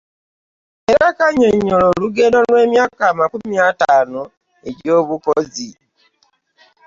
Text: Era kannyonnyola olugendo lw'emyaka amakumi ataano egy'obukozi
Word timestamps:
Era 0.91 1.07
kannyonnyola 1.17 1.85
olugendo 1.95 2.37
lw'emyaka 2.49 3.03
amakumi 3.11 3.55
ataano 3.69 4.21
egy'obukozi 4.69 5.69